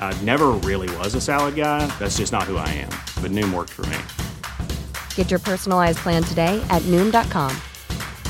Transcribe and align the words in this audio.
I 0.00 0.16
never 0.22 0.48
really 0.64 0.88
was 0.96 1.14
a 1.14 1.20
salad 1.20 1.54
guy. 1.54 1.86
That's 1.98 2.16
just 2.16 2.32
not 2.32 2.44
who 2.44 2.56
I 2.56 2.68
am. 2.80 2.88
But 3.22 3.32
Noom 3.32 3.52
worked 3.52 3.70
for 3.70 3.84
me. 3.86 3.98
Get 5.14 5.30
your 5.30 5.40
personalized 5.40 5.98
plan 5.98 6.22
today 6.24 6.64
at 6.70 6.80
Noom.com. 6.86 7.54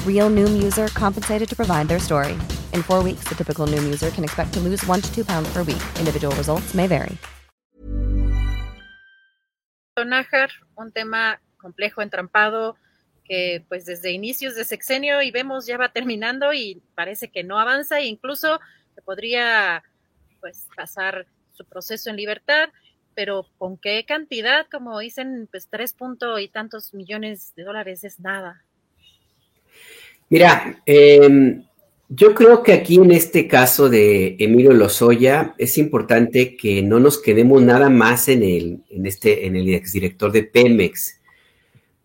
Real 0.04 0.28
Noom 0.28 0.60
user 0.60 0.88
compensated 0.88 1.48
to 1.48 1.54
provide 1.54 1.86
their 1.86 2.00
story. 2.00 2.32
In 2.74 2.82
four 2.82 3.00
weeks, 3.04 3.28
the 3.28 3.36
typical 3.36 3.68
Noom 3.68 3.84
user 3.84 4.10
can 4.10 4.24
expect 4.24 4.52
to 4.54 4.60
lose 4.60 4.84
one 4.86 5.00
to 5.00 5.14
two 5.14 5.24
pounds 5.24 5.48
per 5.52 5.62
week. 5.62 5.82
Individual 6.00 6.34
results 6.34 6.74
may 6.74 6.88
vary. 6.88 7.16
Nájar, 9.96 10.50
un 10.76 10.92
tema 10.92 11.40
complejo, 11.56 12.02
entrampado, 12.02 12.76
que 13.24 13.64
pues 13.68 13.84
desde 13.84 14.10
inicios 14.12 14.54
de 14.54 14.64
sexenio 14.64 15.22
y 15.22 15.30
vemos 15.30 15.66
ya 15.66 15.76
va 15.76 15.90
terminando 15.90 16.52
y 16.52 16.82
parece 16.94 17.28
que 17.28 17.44
no 17.44 17.58
avanza 17.58 18.00
e 18.00 18.06
incluso 18.06 18.60
se 18.94 19.02
podría 19.02 19.82
pues 20.40 20.68
pasar 20.76 21.26
su 21.58 21.64
proceso 21.64 22.08
en 22.08 22.16
libertad, 22.16 22.68
pero 23.14 23.46
con 23.58 23.76
qué 23.76 24.04
cantidad, 24.06 24.66
como 24.70 24.98
dicen, 25.00 25.48
pues 25.50 25.66
tres 25.68 25.92
punto 25.92 26.38
y 26.38 26.48
tantos 26.48 26.94
millones 26.94 27.52
de 27.56 27.64
dólares 27.64 28.04
es 28.04 28.20
nada. 28.20 28.64
Mira, 30.30 30.80
eh, 30.86 31.60
yo 32.08 32.34
creo 32.34 32.62
que 32.62 32.72
aquí 32.72 32.96
en 32.96 33.10
este 33.10 33.48
caso 33.48 33.88
de 33.88 34.36
Emilio 34.38 34.72
Lozoya 34.72 35.54
es 35.58 35.76
importante 35.78 36.56
que 36.56 36.82
no 36.82 37.00
nos 37.00 37.20
quedemos 37.20 37.60
nada 37.62 37.90
más 37.90 38.28
en 38.28 38.42
el, 38.42 38.82
en 38.88 39.06
este, 39.06 39.46
en 39.46 39.56
el 39.56 39.74
exdirector 39.74 40.30
de 40.30 40.44
Pemex, 40.44 41.20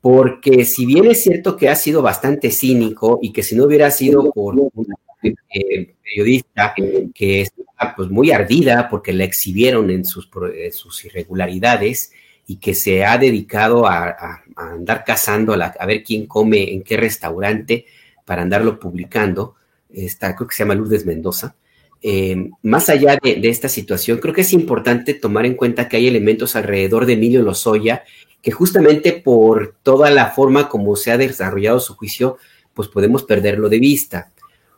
porque 0.02 0.66
si 0.66 0.86
bien 0.86 1.06
es 1.06 1.24
cierto 1.24 1.56
que 1.56 1.70
ha 1.70 1.76
sido 1.76 2.02
bastante 2.02 2.50
cínico 2.50 3.20
y 3.22 3.32
que 3.32 3.44
si 3.44 3.56
no 3.56 3.66
hubiera 3.66 3.92
sido 3.92 4.32
por 4.32 4.56
una 4.56 4.96
eh, 5.24 5.94
periodista 6.04 6.74
que 7.14 7.42
está 7.42 7.96
pues, 7.96 8.10
muy 8.10 8.32
ardida 8.32 8.90
porque 8.90 9.14
la 9.14 9.24
exhibieron 9.24 9.90
en 9.90 10.06
sus, 10.06 10.30
sus 10.72 11.06
irregularidades 11.06 12.12
y 12.46 12.58
que 12.58 12.74
se 12.74 13.06
ha 13.06 13.18
dedicado 13.18 13.88
a, 13.88 14.44
andar 14.56 15.04
cazando 15.06 15.54
a, 15.54 15.58
la, 15.58 15.76
a 15.80 15.86
ver 15.86 16.04
quién 16.04 16.28
come 16.28 16.74
en 16.74 16.84
qué 16.84 16.98
restaurante 16.98 17.86
para 18.26 18.42
andarlo 18.42 18.80
publicando, 18.80 19.56
esta, 19.92 20.36
creo 20.36 20.48
que 20.48 20.56
se 20.56 20.64
llama 20.64 20.76
Lourdes 20.76 21.06
Mendoza. 21.06 21.56
Eh, 22.02 22.50
más 22.64 22.90
allá 22.90 23.18
de, 23.22 23.36
de, 23.36 23.50
esta 23.50 23.70
situación, 23.70 24.18
creo 24.18 24.34
que 24.34 24.42
es 24.42 24.52
importante 24.52 25.14
tomar 25.14 25.46
en 25.46 25.56
cuenta 25.56 25.88
que 25.88 25.98
hay 25.98 26.08
elementos 26.08 26.56
alrededor 26.56 27.06
de 27.06 27.14
Emilio 27.14 27.42
Lozoya 27.42 28.04
que 28.44 28.52
justamente 28.52 29.14
por 29.14 29.76
toda 29.84 30.12
la 30.12 30.28
forma 30.28 30.68
como 30.68 30.98
se 30.98 31.12
ha 31.12 31.18
desarrollado 31.18 31.80
su 31.80 31.96
juicio, 31.96 32.38
pues 32.74 32.90
podemos 32.90 33.24
perderlo 33.24 33.70
de 33.70 33.80
vista. 33.80 34.33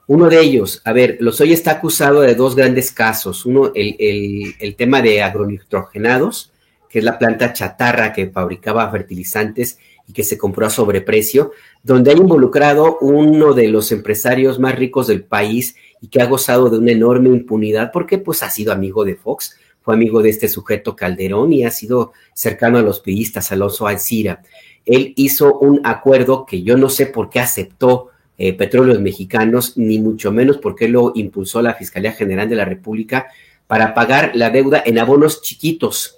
Uno 0.08 0.30
de 0.30 0.40
ellos, 0.40 0.82
a 0.86 0.94
ver, 0.94 1.18
Lozoya 1.20 1.54
está 1.54 1.72
acusado 1.72 2.22
de 2.22 2.36
dos 2.36 2.56
grandes 2.56 2.92
casos. 2.92 3.46
Uno, 3.46 3.72
el, 3.74 3.96
el, 3.98 4.56
el 4.60 4.76
tema 4.76 5.02
de 5.02 5.24
agronitrogenados, 5.24 6.52
que 6.88 7.00
es 7.00 7.06
la 7.06 7.18
planta 7.18 7.54
chatarra 7.54 8.14
que 8.14 8.30
fabricaba 8.30 8.90
fertilizantes 8.92 9.80
y 10.08 10.14
que 10.14 10.24
se 10.24 10.38
compró 10.38 10.68
a 10.68 10.70
sobreprecio, 10.70 11.52
donde 11.84 12.12
ha 12.12 12.16
involucrado 12.16 13.00
uno 13.02 13.54
de 13.54 13.68
los 13.70 13.92
empresarios 13.92 14.60
más 14.60 14.76
ricos 14.76 15.08
del 15.08 15.24
país 15.24 15.76
y 16.02 16.08
que 16.08 16.22
ha 16.22 16.26
gozado 16.26 16.70
de 16.70 16.78
una 16.78 16.92
enorme 16.92 17.30
impunidad 17.30 17.92
porque 17.92 18.20
pues 18.20 18.44
ha 18.44 18.50
sido 18.50 18.72
amigo 18.72 19.04
de 19.04 19.16
Fox, 19.16 19.58
fue 19.82 19.94
amigo 19.94 20.22
de 20.22 20.30
este 20.30 20.48
sujeto 20.48 20.96
Calderón 20.96 21.54
y 21.54 21.66
ha 21.66 21.72
sido 21.72 22.14
cercano 22.34 22.78
a 22.78 22.82
los 22.82 23.00
periodistas, 23.00 23.52
Alonso 23.52 23.88
Alcira. 23.88 24.42
Él 24.86 25.14
hizo 25.16 25.58
un 25.60 25.82
acuerdo 25.84 26.46
que 26.46 26.64
yo 26.64 26.78
no 26.78 26.90
sé 26.90 27.08
por 27.08 27.30
qué 27.30 27.40
aceptó 27.40 28.10
eh, 28.38 28.54
Petróleos 28.54 29.00
Mexicanos, 29.00 29.78
ni 29.78 30.00
mucho 30.00 30.32
menos 30.32 30.58
porque 30.58 30.88
lo 30.88 31.12
impulsó 31.16 31.62
la 31.62 31.76
Fiscalía 31.76 32.12
General 32.12 32.50
de 32.50 32.56
la 32.56 32.66
República 32.66 33.28
para 33.68 33.94
pagar 33.94 34.32
la 34.36 34.50
deuda 34.50 34.84
en 34.86 35.00
abonos 35.00 35.42
chiquitos 35.42 36.18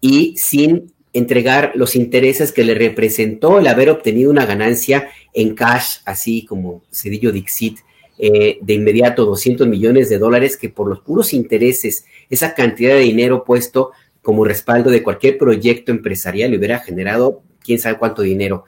y 0.00 0.34
sin 0.36 0.92
entregar 1.12 1.72
los 1.74 1.94
intereses 1.94 2.52
que 2.52 2.64
le 2.64 2.74
representó 2.74 3.58
el 3.58 3.66
haber 3.66 3.90
obtenido 3.90 4.30
una 4.30 4.46
ganancia 4.46 5.08
en 5.34 5.54
cash, 5.54 5.98
así 6.04 6.44
como 6.44 6.82
Cedillo 6.90 7.32
Dixit, 7.32 7.78
eh, 8.18 8.58
de 8.60 8.74
inmediato 8.74 9.24
200 9.24 9.66
millones 9.66 10.08
de 10.08 10.18
dólares, 10.18 10.56
que 10.56 10.68
por 10.68 10.88
los 10.88 11.00
puros 11.00 11.32
intereses, 11.32 12.04
esa 12.30 12.54
cantidad 12.54 12.94
de 12.94 13.00
dinero 13.00 13.44
puesto 13.44 13.90
como 14.22 14.44
respaldo 14.44 14.90
de 14.90 15.02
cualquier 15.02 15.36
proyecto 15.36 15.90
empresarial 15.90 16.50
le 16.50 16.58
hubiera 16.58 16.78
generado 16.78 17.42
quién 17.62 17.78
sabe 17.78 17.98
cuánto 17.98 18.22
dinero. 18.22 18.64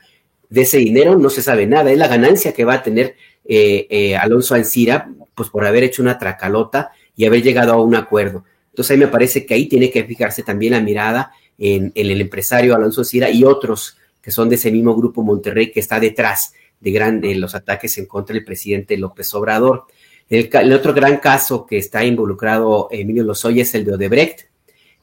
De 0.55 0.63
ese 0.63 0.79
dinero 0.79 1.19
no 1.19 1.31
se 1.31 1.43
sabe 1.43 1.67
nada, 1.67 1.91
es 1.91 1.99
la 1.99 2.07
ganancia 2.07 2.53
que 2.53 2.65
va 2.65 2.75
a 2.75 2.83
tener 2.85 3.17
eh, 3.45 3.89
eh, 3.91 4.17
Alonso 4.17 4.55
Ancira, 4.55 5.11
pues 5.35 5.51
por 5.51 5.67
haber 5.67 5.83
hecho 5.83 6.01
una 6.01 6.17
tracalota 6.17 6.93
y 7.17 7.25
haber 7.25 7.43
llegado 7.43 7.73
a 7.73 7.83
un 7.83 7.97
acuerdo. 7.97 8.45
Entonces 8.71 8.93
ahí 8.93 8.99
me 8.99 9.09
parece 9.09 9.45
que 9.45 9.55
ahí 9.55 9.67
tiene 9.67 9.91
que 9.91 10.05
fijarse 10.05 10.45
también 10.45 10.75
la 10.75 10.81
mirada 10.81 11.33
en, 11.59 11.91
el 11.97 12.21
empresario 12.21 12.77
Alonso 12.77 13.03
Cira 13.03 13.31
y 13.31 13.43
otros 13.43 13.97
que 14.23 14.31
son 14.31 14.49
de 14.49 14.55
ese 14.55 14.71
mismo 14.71 14.95
grupo 14.95 15.25
Monterrey 15.25 15.73
que 15.73 15.81
está 15.81 15.99
detrás 15.99 16.53
de, 16.79 16.93
gran, 16.93 17.21
de 17.21 17.35
los 17.35 17.57
ataques 17.57 17.99
en 17.99 18.07
contra 18.07 18.35
del 18.35 18.45
presidente 18.45 18.97
López 18.97 19.35
Obrador. 19.35 19.87
El, 20.31 20.49
el, 20.53 20.73
otro 20.73 20.95
gran 20.95 21.17
caso 21.17 21.67
que 21.67 21.79
está 21.79 22.05
involucrado 22.05 22.87
Emilio 22.93 23.25
Lozoya 23.25 23.63
es 23.63 23.75
el 23.75 23.85
de 23.85 23.95
Odebrecht 23.95 24.43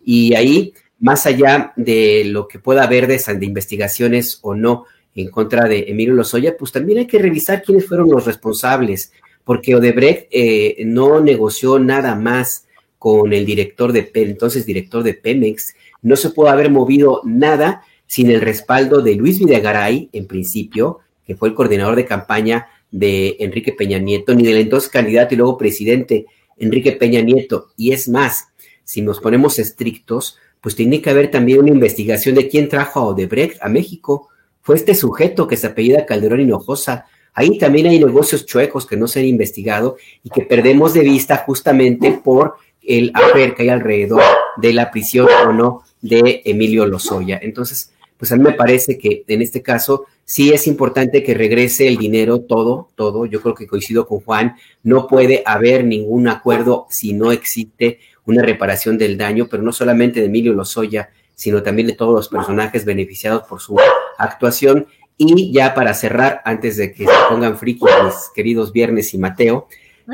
y 0.01 0.34
ahí, 0.34 0.73
más 1.01 1.25
allá 1.25 1.73
de 1.75 2.23
lo 2.23 2.47
que 2.47 2.59
pueda 2.59 2.84
haber 2.84 3.07
de, 3.07 3.17
de 3.17 3.45
investigaciones 3.45 4.40
o 4.44 4.56
no 4.56 4.85
en 5.16 5.29
contra 5.29 5.67
de 5.67 5.85
Emilio 5.88 6.13
Lozoya, 6.13 6.55
pues 6.57 6.72
también 6.72 6.99
hay 6.99 7.07
que 7.07 7.19
revisar 7.19 7.63
quiénes 7.63 7.88
fueron 7.88 8.09
los 8.09 8.25
responsables, 8.25 9.11
porque 9.44 9.75
Odebrecht 9.75 10.27
eh, 10.31 10.77
no 10.85 11.19
negoció 11.19 11.79
nada 11.79 12.16
más 12.16 12.67
con 12.97 13.33
el 13.33 13.45
director 13.45 13.91
de 13.91 14.11
entonces 14.13 14.66
director 14.66 15.03
de 15.03 15.16
Pemex, 15.16 15.75
no 16.01 16.16
se 16.16 16.29
puede 16.29 16.51
haber 16.51 16.69
movido 16.69 17.22
nada 17.25 17.83
sin 18.05 18.29
el 18.29 18.41
respaldo 18.41 19.01
de 19.01 19.16
Luis 19.16 19.39
Videgaray, 19.39 20.09
en 20.13 20.27
principio, 20.27 20.99
que 21.25 21.35
fue 21.35 21.49
el 21.49 21.55
coordinador 21.55 21.95
de 21.95 22.05
campaña 22.05 22.67
de 22.91 23.38
Enrique 23.39 23.72
Peña 23.72 23.99
Nieto, 23.99 24.35
ni 24.35 24.43
del 24.43 24.57
entonces 24.57 24.89
candidato 24.89 25.33
y 25.33 25.38
luego 25.38 25.57
presidente 25.57 26.25
Enrique 26.57 26.91
Peña 26.91 27.22
Nieto. 27.22 27.69
Y 27.78 27.93
es 27.93 28.09
más, 28.09 28.49
si 28.83 29.01
nos 29.01 29.19
ponemos 29.19 29.59
estrictos, 29.59 30.38
pues 30.59 30.75
tiene 30.75 31.01
que 31.01 31.09
haber 31.09 31.31
también 31.31 31.59
una 31.59 31.72
investigación 31.72 32.35
de 32.35 32.49
quién 32.49 32.69
trajo 32.69 32.99
a 32.99 33.05
Odebrecht 33.05 33.57
a 33.61 33.69
México. 33.69 34.29
Fue 34.61 34.75
este 34.75 34.95
sujeto 34.95 35.47
que 35.47 35.58
se 35.58 35.67
apellida 35.67 36.05
Calderón 36.05 36.41
Hinojosa. 36.41 37.05
Ahí 37.34 37.58
también 37.58 37.87
hay 37.87 37.99
negocios 37.99 38.46
chuecos 38.46 38.85
que 38.85 38.97
no 38.97 39.08
se 39.08 39.19
han 39.19 39.25
investigado 39.25 39.97
y 40.23 40.29
que 40.29 40.41
perdemos 40.41 40.93
de 40.93 41.02
vista 41.02 41.37
justamente 41.37 42.19
por 42.23 42.55
el 42.81 43.11
haber 43.13 43.55
que 43.55 43.63
hay 43.63 43.69
alrededor 43.69 44.22
de 44.58 44.73
la 44.73 44.91
prisión 44.91 45.28
o 45.47 45.53
no 45.53 45.84
de 46.02 46.41
Emilio 46.46 46.85
Lozoya. 46.85 47.40
Entonces, 47.41 47.91
pues 48.17 48.31
a 48.31 48.35
mí 48.35 48.43
me 48.43 48.53
parece 48.53 48.97
que 48.97 49.23
en 49.28 49.41
este 49.41 49.61
caso 49.61 50.05
sí 50.25 50.52
es 50.53 50.67
importante 50.67 51.23
que 51.23 51.34
regrese 51.34 51.87
el 51.87 51.97
dinero, 51.97 52.41
todo, 52.41 52.90
todo. 52.96 53.25
Yo 53.25 53.41
creo 53.41 53.55
que 53.55 53.67
coincido 53.67 54.08
con 54.08 54.19
Juan, 54.19 54.55
no 54.84 55.08
puede 55.08 55.41
haber 55.46 55.85
ningún 55.85 56.28
acuerdo 56.28 56.85
si 56.90 57.13
no 57.13 57.31
existe 57.31 57.99
una 58.25 58.43
reparación 58.43 58.97
del 58.97 59.17
daño, 59.17 59.47
pero 59.49 59.63
no 59.63 59.72
solamente 59.72 60.19
de 60.19 60.28
Emilio 60.28 60.53
Lozoya, 60.53 61.09
sino 61.34 61.63
también 61.63 61.87
de 61.87 61.96
todos 61.96 62.13
los 62.13 62.29
personajes 62.29 62.85
beneficiados 62.85 63.43
por 63.43 63.59
su 63.59 63.75
actuación. 64.23 64.88
Y 65.18 65.52
ya 65.52 65.73
para 65.73 65.94
cerrar, 65.94 66.41
antes 66.46 66.78
de 66.78 66.91
que 66.94 67.06
se 67.06 67.12
pongan 67.29 67.58
friki 67.58 67.85
mis 68.03 68.16
queridos 68.34 68.72
Viernes 68.72 69.14
y 69.14 69.18
Mateo, 69.18 69.68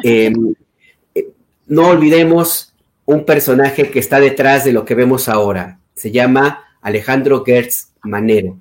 eh, 0.03 0.33
no 1.67 1.87
olvidemos 1.87 2.73
un 3.05 3.23
personaje 3.23 3.89
que 3.89 3.99
está 3.99 4.19
detrás 4.19 4.65
de 4.65 4.73
lo 4.73 4.83
que 4.83 4.95
vemos 4.95 5.29
ahora. 5.29 5.79
Se 5.93 6.11
llama 6.11 6.65
Alejandro 6.81 7.43
Gertz 7.45 7.93
Manero, 8.03 8.57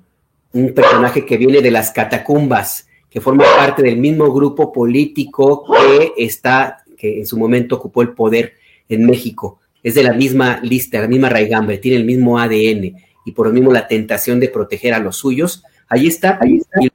un 0.53 0.73
personaje 0.73 1.25
que 1.25 1.37
viene 1.37 1.61
de 1.61 1.71
las 1.71 1.91
catacumbas, 1.91 2.87
que 3.09 3.21
forma 3.21 3.43
parte 3.57 3.83
del 3.83 3.97
mismo 3.97 4.31
grupo 4.31 4.71
político 4.71 5.65
que 5.65 6.13
está, 6.17 6.83
que 6.97 7.19
en 7.19 7.25
su 7.25 7.37
momento 7.37 7.75
ocupó 7.75 8.01
el 8.01 8.13
poder 8.13 8.53
en 8.87 9.05
México. 9.05 9.59
Es 9.83 9.95
de 9.95 10.03
la 10.03 10.13
misma 10.13 10.59
lista, 10.61 11.01
la 11.01 11.07
misma 11.07 11.29
raigambre, 11.29 11.77
tiene 11.77 11.97
el 11.97 12.05
mismo 12.05 12.39
ADN 12.39 12.95
y 13.27 13.33
por 13.33 13.47
lo 13.47 13.53
mismo 13.53 13.73
la 13.73 13.89
tentación 13.89 14.39
de 14.39 14.47
proteger 14.47 14.93
a 14.93 14.99
los 14.99 15.17
suyos. 15.17 15.61
Ahí 15.89 16.07
está, 16.07 16.39
ahí 16.41 16.57
está. 16.57 16.79
Y 16.81 16.89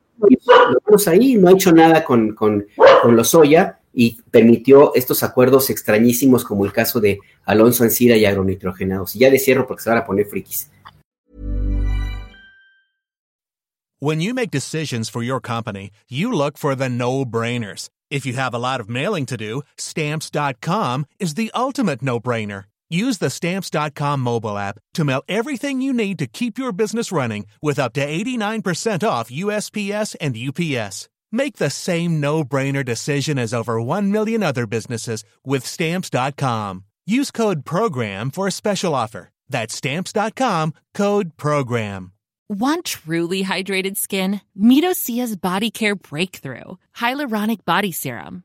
lo 0.48 0.80
vemos 0.86 1.06
ahí, 1.06 1.34
no 1.34 1.48
ha 1.48 1.52
hecho 1.52 1.72
nada 1.72 2.02
con, 2.02 2.34
con, 2.34 2.66
con 3.02 3.14
los 3.14 3.28
Soya 3.28 3.80
y 3.92 4.18
permitió 4.30 4.94
estos 4.94 5.22
acuerdos 5.22 5.68
extrañísimos 5.68 6.42
como 6.44 6.64
el 6.64 6.72
caso 6.72 7.00
de 7.00 7.18
Alonso 7.44 7.84
Ancira 7.84 8.16
y 8.16 8.24
agronitrogenados. 8.24 9.14
Y 9.14 9.18
ya 9.18 9.30
de 9.30 9.38
cierro 9.38 9.66
porque 9.66 9.82
se 9.82 9.90
van 9.90 9.98
a 9.98 10.06
poner 10.06 10.24
frikis. 10.24 10.70
When 14.00 14.20
you 14.20 14.32
make 14.34 14.50
decisions 14.50 15.10
for 15.10 15.22
your 15.22 15.40
company, 15.40 15.90
you 16.08 16.32
look 16.32 16.56
for 16.56 16.74
the 16.74 16.88
no-brainers. 16.88 17.88
If 18.10 18.26
you 18.26 18.32
have 18.34 18.54
a 18.54 18.58
lot 18.58 18.80
of 18.80 18.88
mailing 18.88 19.26
to 19.26 19.36
do, 19.36 19.62
stamps.com 19.76 21.04
is 21.20 21.34
the 21.34 21.52
ultimate 21.54 22.02
no-brainer. 22.02 22.64
Use 22.92 23.16
the 23.16 23.30
stamps.com 23.30 24.20
mobile 24.20 24.58
app 24.58 24.78
to 24.92 25.02
mail 25.02 25.22
everything 25.26 25.80
you 25.80 25.94
need 25.94 26.18
to 26.18 26.26
keep 26.26 26.58
your 26.58 26.72
business 26.72 27.10
running 27.10 27.46
with 27.62 27.78
up 27.78 27.94
to 27.94 28.06
89% 28.06 29.08
off 29.08 29.30
USPS 29.30 30.14
and 30.20 30.36
UPS. 30.36 31.08
Make 31.32 31.56
the 31.56 31.70
same 31.70 32.20
no-brainer 32.20 32.84
decision 32.84 33.38
as 33.38 33.54
over 33.54 33.80
1 33.80 34.12
million 34.12 34.42
other 34.42 34.66
businesses 34.66 35.24
with 35.42 35.64
stamps.com. 35.64 36.84
Use 37.06 37.30
code 37.30 37.64
program 37.64 38.30
for 38.30 38.46
a 38.46 38.52
special 38.52 38.94
offer. 38.94 39.30
That's 39.48 39.74
stamps.com, 39.74 40.74
code 40.92 41.38
program. 41.38 42.12
Want 42.50 42.84
truly 42.84 43.42
hydrated 43.44 43.96
skin? 43.96 44.42
Meet 44.54 44.84
Osea's 44.84 45.34
Body 45.36 45.70
Care 45.70 45.94
Breakthrough 45.94 46.76
Hyaluronic 46.94 47.64
Body 47.64 47.92
Serum. 47.92 48.44